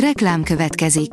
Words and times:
Reklám 0.00 0.42
következik. 0.42 1.10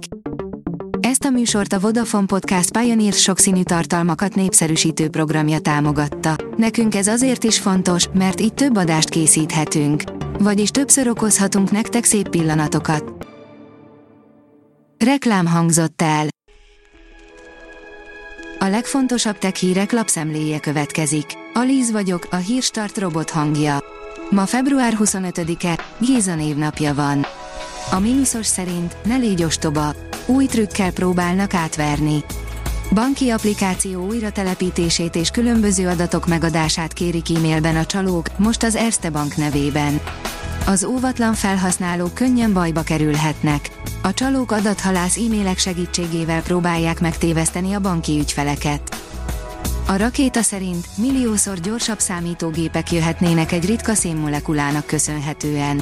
Ezt 0.99 1.23
a 1.23 1.29
műsort 1.29 1.73
a 1.73 1.79
Vodafone 1.79 2.25
Podcast 2.25 2.77
Pioneer 2.77 3.13
sokszínű 3.13 3.63
tartalmakat 3.63 4.35
népszerűsítő 4.35 5.09
programja 5.09 5.59
támogatta. 5.59 6.35
Nekünk 6.57 6.95
ez 6.95 7.07
azért 7.07 7.43
is 7.43 7.59
fontos, 7.59 8.07
mert 8.13 8.41
így 8.41 8.53
több 8.53 8.77
adást 8.77 9.09
készíthetünk. 9.09 10.03
Vagyis 10.39 10.69
többször 10.69 11.07
okozhatunk 11.07 11.71
nektek 11.71 12.03
szép 12.03 12.29
pillanatokat. 12.29 13.27
Reklám 15.05 15.45
hangzott 15.45 16.01
el. 16.01 16.27
A 18.59 18.65
legfontosabb 18.65 19.37
tech 19.37 19.55
hírek 19.55 19.91
lapszemléje 19.91 20.59
következik. 20.59 21.25
Alíz 21.53 21.91
vagyok, 21.91 22.27
a 22.31 22.35
hírstart 22.35 22.97
robot 22.97 23.29
hangja. 23.29 23.77
Ma 24.29 24.45
február 24.45 24.97
25-e, 24.99 25.79
Géza 25.99 26.35
névnapja 26.35 26.93
van. 26.93 27.25
A 27.91 27.99
mínuszos 27.99 28.45
szerint 28.45 28.95
ne 29.03 29.15
légy 29.15 29.43
ostoba, 29.43 29.93
új 30.25 30.45
trükkel 30.45 30.91
próbálnak 30.91 31.53
átverni. 31.53 32.23
Banki 32.93 33.29
applikáció 33.29 34.05
újra 34.05 34.31
telepítését 34.31 35.15
és 35.15 35.29
különböző 35.29 35.87
adatok 35.87 36.27
megadását 36.27 36.93
kérik 36.93 37.35
e-mailben 37.35 37.75
a 37.75 37.85
csalók, 37.85 38.37
most 38.37 38.63
az 38.63 38.75
Erste 38.75 39.09
Bank 39.09 39.35
nevében. 39.35 39.99
Az 40.65 40.83
óvatlan 40.83 41.33
felhasználók 41.33 42.13
könnyen 42.13 42.53
bajba 42.53 42.81
kerülhetnek. 42.81 43.69
A 44.01 44.13
csalók 44.13 44.51
adathalász 44.51 45.17
e-mailek 45.17 45.57
segítségével 45.57 46.41
próbálják 46.41 46.99
megtéveszteni 46.99 47.73
a 47.73 47.79
banki 47.79 48.19
ügyfeleket. 48.19 49.01
A 49.87 49.97
rakéta 49.97 50.41
szerint 50.41 50.87
milliószor 50.95 51.59
gyorsabb 51.59 51.99
számítógépek 51.99 52.91
jöhetnének 52.91 53.51
egy 53.51 53.65
ritka 53.65 53.93
szénmolekulának 53.93 54.85
köszönhetően. 54.85 55.81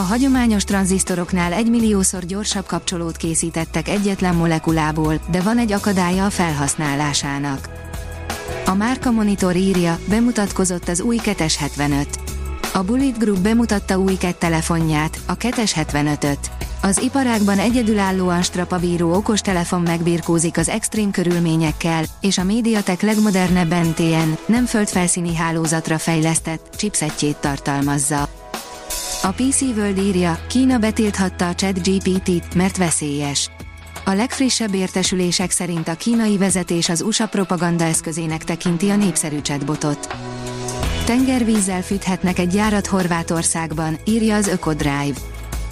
A 0.00 0.02
hagyományos 0.02 0.64
tranzisztoroknál 0.64 1.52
egy 1.52 1.70
milliószor 1.70 2.24
gyorsabb 2.24 2.66
kapcsolót 2.66 3.16
készítettek 3.16 3.88
egyetlen 3.88 4.34
molekulából, 4.34 5.20
de 5.30 5.40
van 5.40 5.58
egy 5.58 5.72
akadálya 5.72 6.24
a 6.24 6.30
felhasználásának. 6.30 7.68
A 8.66 8.74
Márka 8.74 9.10
Monitor 9.10 9.56
írja, 9.56 9.98
bemutatkozott 10.08 10.88
az 10.88 11.00
új 11.00 11.16
75. 11.24 12.08
A 12.72 12.82
Bullet 12.82 13.18
Group 13.18 13.38
bemutatta 13.38 13.98
új 13.98 14.14
KET 14.14 14.36
telefonját, 14.36 15.18
a 15.26 15.36
75-öt. 15.36 16.50
Az 16.82 17.02
iparágban 17.02 17.58
egyedülállóan 17.58 18.42
strapabíró 18.42 19.14
okostelefon 19.14 19.80
megbirkózik 19.80 20.56
az 20.56 20.68
extrém 20.68 21.10
körülményekkel, 21.10 22.04
és 22.20 22.38
a 22.38 22.44
médiatek 22.44 23.00
legmodernebb 23.00 23.70
NTN, 23.70 24.32
nem 24.46 24.66
földfelszíni 24.66 25.34
hálózatra 25.34 25.98
fejlesztett, 25.98 26.74
chipsetjét 26.76 27.36
tartalmazza. 27.36 28.39
A 29.22 29.30
PC 29.30 29.60
World 29.60 29.98
írja, 29.98 30.38
Kína 30.46 30.78
betilthatta 30.78 31.48
a 31.48 31.54
chat 31.54 31.88
GPT-t, 31.88 32.54
mert 32.54 32.76
veszélyes. 32.76 33.50
A 34.04 34.12
legfrissebb 34.12 34.74
értesülések 34.74 35.50
szerint 35.50 35.88
a 35.88 35.94
kínai 35.94 36.38
vezetés 36.38 36.88
az 36.88 37.00
USA 37.00 37.26
propaganda 37.26 37.84
eszközének 37.84 38.44
tekinti 38.44 38.88
a 38.88 38.96
népszerű 38.96 39.40
chatbotot. 39.40 40.16
Tengervízzel 41.04 41.82
fűthetnek 41.82 42.38
egy 42.38 42.48
gyárat 42.48 42.86
Horvátországban, 42.86 43.98
írja 44.04 44.36
az 44.36 44.46
Ökodrive. 44.46 45.14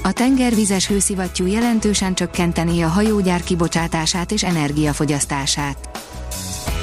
A 0.03 0.13
tengervizes 0.13 0.87
hőszivattyú 0.87 1.47
jelentősen 1.47 2.15
csökkenteni 2.15 2.83
a 2.83 2.89
hajógyár 2.89 3.43
kibocsátását 3.43 4.33
és 4.33 4.45
energiafogyasztását. 4.45 5.89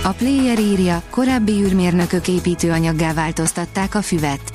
A 0.03 0.09
player 0.09 0.59
írja, 0.59 1.01
korábbi 1.09 1.51
űrmérnökök 1.51 2.27
építőanyaggá 2.27 3.13
változtatták 3.13 3.95
a 3.95 4.01
füvet. 4.01 4.54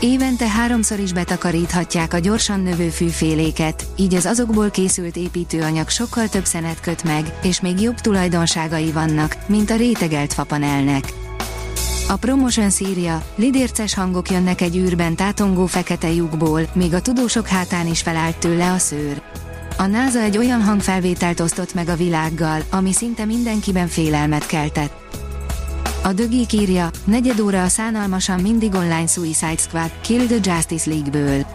Évente 0.00 0.48
háromszor 0.48 0.98
is 0.98 1.12
betakaríthatják 1.12 2.14
a 2.14 2.18
gyorsan 2.18 2.60
növő 2.60 2.88
fűféléket, 2.88 3.86
így 3.96 4.14
az 4.14 4.26
azokból 4.26 4.70
készült 4.70 5.16
építőanyag 5.16 5.88
sokkal 5.88 6.28
több 6.28 6.44
szenet 6.44 6.80
köt 6.80 7.04
meg, 7.04 7.38
és 7.42 7.60
még 7.60 7.80
jobb 7.80 7.94
tulajdonságai 7.94 8.92
vannak, 8.92 9.36
mint 9.46 9.70
a 9.70 9.76
rétegelt 9.76 10.32
fapanelnek. 10.32 11.12
A 12.08 12.16
Promotion 12.16 12.70
szírja, 12.70 13.22
lidérces 13.36 13.94
hangok 13.94 14.30
jönnek 14.30 14.60
egy 14.60 14.76
űrben 14.76 15.16
tátongó 15.16 15.66
fekete 15.66 16.12
lyukból, 16.12 16.60
míg 16.74 16.94
a 16.94 17.00
tudósok 17.00 17.46
hátán 17.46 17.86
is 17.86 18.00
felállt 18.00 18.38
tőle 18.38 18.72
a 18.72 18.78
szőr. 18.78 19.22
A 19.76 19.86
NASA 19.86 20.20
egy 20.20 20.38
olyan 20.38 20.62
hangfelvételt 20.62 21.40
osztott 21.40 21.74
meg 21.74 21.88
a 21.88 21.96
világgal, 21.96 22.62
ami 22.70 22.92
szinte 22.92 23.24
mindenkiben 23.24 23.86
félelmet 23.86 24.46
keltett. 24.46 25.17
A 26.02 26.12
dögik 26.12 26.52
írja, 26.52 26.90
negyed 27.04 27.40
óra 27.40 27.62
a 27.62 27.68
szánalmasan 27.68 28.40
mindig 28.40 28.74
online 28.74 29.06
Suicide 29.06 29.56
Squad, 29.56 29.90
Kill 30.00 30.26
the 30.26 30.52
Justice 30.52 30.90
League-ből. 30.90 31.46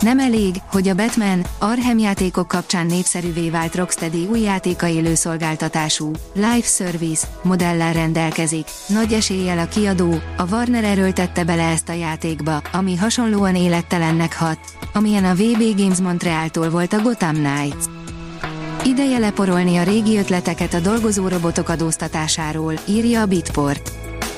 Nem 0.00 0.18
elég, 0.18 0.54
hogy 0.70 0.88
a 0.88 0.94
Batman, 0.94 1.44
Arkham 1.58 1.98
játékok 1.98 2.48
kapcsán 2.48 2.86
népszerűvé 2.86 3.50
vált 3.50 3.74
Rocksteady 3.74 4.26
új 4.30 4.40
játéka 4.40 4.88
élő 4.88 5.14
szolgáltatású, 5.14 6.12
Live 6.32 6.62
Service, 6.62 7.26
modellel 7.42 7.92
rendelkezik, 7.92 8.66
nagy 8.88 9.12
eséllyel 9.12 9.58
a 9.58 9.68
kiadó, 9.68 10.20
a 10.36 10.46
Warner 10.50 10.84
erőltette 10.84 11.44
bele 11.44 11.68
ezt 11.68 11.88
a 11.88 11.92
játékba, 11.92 12.62
ami 12.72 12.96
hasonlóan 12.96 13.54
élettelennek 13.54 14.36
hat, 14.36 14.58
amilyen 14.92 15.24
a 15.24 15.34
VB 15.34 15.76
Games 15.76 15.98
Montrealtól 15.98 16.70
volt 16.70 16.92
a 16.92 17.00
Gotham 17.00 17.34
Knights. 17.34 17.97
Ideje 18.84 19.18
leporolni 19.18 19.76
a 19.76 19.82
régi 19.82 20.18
ötleteket 20.18 20.74
a 20.74 20.80
dolgozó 20.80 21.28
robotok 21.28 21.68
adóztatásáról, 21.68 22.74
írja 22.88 23.20
a 23.20 23.26
Bitport. 23.26 23.92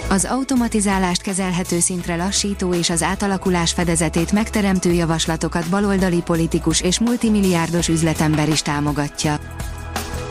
Az 0.09 0.25
automatizálást 0.25 1.23
kezelhető 1.23 1.79
szintre 1.79 2.17
lassító 2.17 2.75
és 2.75 2.91
az 2.91 3.03
átalakulás 3.03 3.73
fedezetét 3.73 4.33
megteremtő 4.33 4.93
javaslatokat 4.93 5.69
baloldali 5.69 6.23
politikus 6.23 6.81
és 6.81 6.99
multimilliárdos 6.99 7.89
üzletember 7.89 8.49
is 8.49 8.63
támogatja. 8.63 9.39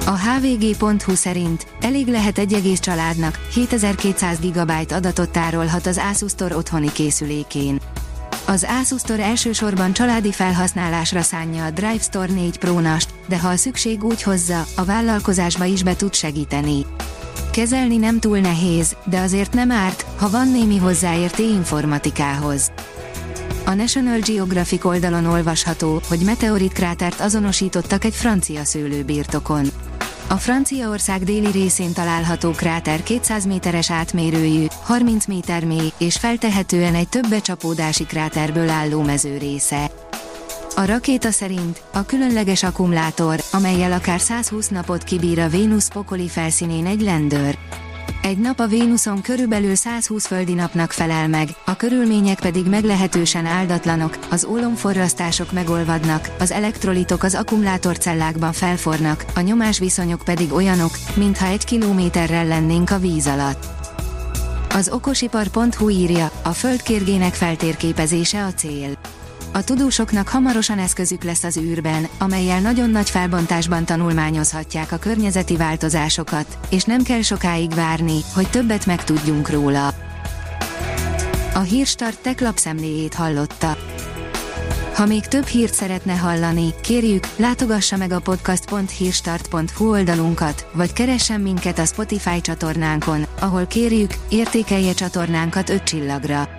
A 0.05 0.17
hvg.hu 0.17 1.15
szerint 1.15 1.67
elég 1.81 2.07
lehet 2.07 2.37
egy 2.37 2.53
egész 2.53 2.79
családnak, 2.79 3.39
7200 3.53 4.39
GB 4.39 4.71
adatot 4.89 5.29
tárolhat 5.29 5.85
az 5.85 6.01
Asus 6.11 6.31
Store 6.31 6.55
otthoni 6.55 6.91
készülékén. 6.91 7.79
Az 8.49 8.65
Asus 8.81 8.99
Store 8.99 9.23
elsősorban 9.23 9.93
családi 9.93 10.31
felhasználásra 10.31 11.21
szánja 11.21 11.65
a 11.65 11.71
Drive 11.71 11.99
Store 11.99 12.33
4 12.33 12.57
Pro-nast, 12.57 13.09
de 13.27 13.39
ha 13.39 13.47
a 13.47 13.55
szükség 13.55 14.03
úgy 14.03 14.23
hozza, 14.23 14.65
a 14.75 14.83
vállalkozásba 14.83 15.65
is 15.65 15.83
be 15.83 15.95
tud 15.95 16.13
segíteni. 16.13 16.85
Kezelni 17.51 17.97
nem 17.97 18.19
túl 18.19 18.39
nehéz, 18.39 18.95
de 19.05 19.19
azért 19.19 19.53
nem 19.53 19.71
árt, 19.71 20.05
ha 20.17 20.29
van 20.29 20.51
némi 20.51 20.77
hozzáérté 20.77 21.43
informatikához. 21.43 22.71
A 23.65 23.73
National 23.73 24.19
Geographic 24.19 24.85
oldalon 24.85 25.25
olvasható, 25.25 26.01
hogy 26.07 26.19
meteorit 26.19 26.73
krátert 26.73 27.19
azonosítottak 27.19 28.03
egy 28.03 28.15
francia 28.15 28.63
szőlőbirtokon. 28.63 29.65
A 30.31 30.37
Franciaország 30.37 31.23
déli 31.23 31.51
részén 31.51 31.93
található 31.93 32.51
kráter 32.51 33.03
200 33.03 33.45
méteres 33.45 33.91
átmérőjű, 33.91 34.65
30 34.83 35.25
méter 35.25 35.65
mély 35.65 35.91
és 35.97 36.17
feltehetően 36.17 36.95
egy 36.95 37.09
több 37.09 37.29
becsapódási 37.29 38.05
kráterből 38.05 38.69
álló 38.69 39.01
mező 39.01 39.37
része. 39.37 39.91
A 40.75 40.85
rakéta 40.85 41.31
szerint 41.31 41.81
a 41.93 42.05
különleges 42.05 42.63
akkumulátor, 42.63 43.39
amelyel 43.51 43.91
akár 43.91 44.19
120 44.19 44.67
napot 44.67 45.03
kibír 45.03 45.39
a 45.39 45.47
Vénusz 45.47 45.87
pokoli 45.87 46.27
felszínén 46.27 46.85
egy 46.85 47.01
lendőr. 47.01 47.57
Egy 48.21 48.37
nap 48.37 48.59
a 48.59 48.67
Vénuszon 48.67 49.21
körülbelül 49.21 49.75
120 49.75 50.25
földi 50.25 50.53
napnak 50.53 50.91
felel 50.91 51.27
meg, 51.27 51.49
a 51.65 51.75
körülmények 51.75 52.39
pedig 52.39 52.65
meglehetősen 52.65 53.45
áldatlanok, 53.45 54.17
az 54.29 54.45
ólomforrasztások 54.45 55.51
megolvadnak, 55.51 56.29
az 56.39 56.51
elektrolitok 56.51 57.23
az 57.23 57.35
akkumulátorcellákban 57.35 58.51
felfornak, 58.51 59.25
a 59.35 59.39
nyomásviszonyok 59.39 60.21
pedig 60.25 60.53
olyanok, 60.53 60.91
mintha 61.15 61.45
egy 61.45 61.65
kilométerrel 61.65 62.45
lennénk 62.45 62.89
a 62.89 62.99
víz 62.99 63.27
alatt. 63.27 63.65
Az 64.73 64.89
okosipar.hu 64.89 65.89
írja, 65.89 66.31
a 66.43 66.49
földkérgének 66.49 67.33
feltérképezése 67.33 68.45
a 68.45 68.53
cél. 68.53 68.97
A 69.51 69.63
tudósoknak 69.63 70.27
hamarosan 70.27 70.79
eszközük 70.79 71.23
lesz 71.23 71.43
az 71.43 71.57
űrben, 71.57 72.07
amelyel 72.17 72.59
nagyon 72.59 72.89
nagy 72.89 73.09
felbontásban 73.09 73.85
tanulmányozhatják 73.85 74.91
a 74.91 74.97
környezeti 74.97 75.57
változásokat, 75.57 76.57
és 76.69 76.83
nem 76.83 77.03
kell 77.03 77.21
sokáig 77.21 77.73
várni, 77.73 78.19
hogy 78.33 78.49
többet 78.49 78.85
megtudjunk 78.85 79.49
róla. 79.49 79.93
A 81.53 81.59
Hírstart 81.59 82.19
tech 82.19 82.41
lapszemléjét 82.41 83.13
hallotta. 83.13 83.77
Ha 84.95 85.05
még 85.05 85.25
több 85.25 85.45
hírt 85.45 85.73
szeretne 85.73 86.13
hallani, 86.13 86.73
kérjük, 86.81 87.27
látogassa 87.35 87.97
meg 87.97 88.11
a 88.11 88.19
podcast.hírstart.hu 88.19 89.89
oldalunkat, 89.89 90.67
vagy 90.73 90.93
keressen 90.93 91.41
minket 91.41 91.79
a 91.79 91.85
Spotify 91.85 92.41
csatornánkon, 92.41 93.25
ahol 93.39 93.65
kérjük, 93.65 94.11
értékelje 94.29 94.93
csatornánkat 94.93 95.69
5 95.69 95.83
csillagra. 95.83 96.58